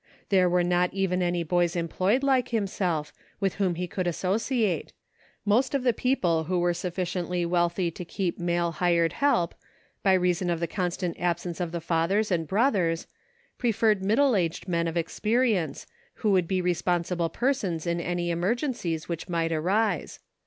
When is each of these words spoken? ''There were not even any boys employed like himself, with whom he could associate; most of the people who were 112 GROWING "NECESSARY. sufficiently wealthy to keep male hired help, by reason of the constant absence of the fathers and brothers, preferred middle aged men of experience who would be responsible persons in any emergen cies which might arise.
''There 0.29 0.49
were 0.49 0.63
not 0.63 0.91
even 0.95 1.21
any 1.21 1.43
boys 1.43 1.75
employed 1.75 2.23
like 2.23 2.49
himself, 2.49 3.13
with 3.39 3.57
whom 3.61 3.75
he 3.75 3.85
could 3.85 4.07
associate; 4.07 4.93
most 5.45 5.75
of 5.75 5.83
the 5.83 5.93
people 5.93 6.45
who 6.45 6.57
were 6.57 6.69
112 6.71 6.95
GROWING 6.95 7.01
"NECESSARY. 7.03 7.05
sufficiently 7.05 7.45
wealthy 7.45 7.91
to 7.91 8.05
keep 8.05 8.39
male 8.39 8.71
hired 8.71 9.13
help, 9.13 9.53
by 10.01 10.13
reason 10.13 10.49
of 10.49 10.59
the 10.59 10.65
constant 10.65 11.17
absence 11.19 11.59
of 11.59 11.71
the 11.71 11.79
fathers 11.79 12.31
and 12.31 12.47
brothers, 12.47 13.05
preferred 13.59 14.03
middle 14.03 14.35
aged 14.35 14.67
men 14.67 14.87
of 14.87 14.97
experience 14.97 15.85
who 16.15 16.31
would 16.31 16.47
be 16.47 16.61
responsible 16.63 17.29
persons 17.29 17.85
in 17.85 18.01
any 18.01 18.29
emergen 18.31 18.73
cies 18.73 19.03
which 19.07 19.29
might 19.29 19.51
arise. 19.51 20.17